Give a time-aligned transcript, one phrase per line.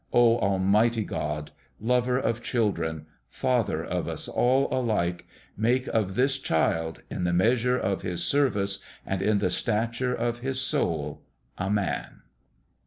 [0.11, 6.39] O Almighty God, Lover of chil dren, Father of us all alike, make of this
[6.39, 11.21] child, in the measure of his service and in the stature of his soul,
[11.59, 12.23] a Man.